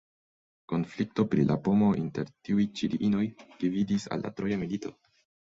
[0.71, 3.23] Konflikto pri la pomo inter tiuj ĉi diinoj
[3.61, 4.97] gvidis al la Troja milito.